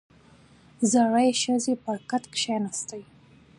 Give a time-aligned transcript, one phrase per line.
[0.91, 3.01] •زړې ښځې پر کټ کښېناستې.